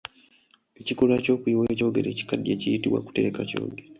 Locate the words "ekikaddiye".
2.09-2.55